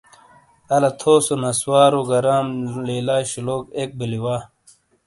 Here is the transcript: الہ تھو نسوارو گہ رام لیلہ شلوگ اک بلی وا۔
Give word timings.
الہ 0.75 0.91
تھو 0.99 1.13
نسوارو 1.41 2.01
گہ 2.09 2.19
رام 2.25 2.47
لیلہ 2.85 3.17
شلوگ 3.31 3.63
اک 3.79 3.89
بلی 3.99 4.19
وا۔ 4.23 4.35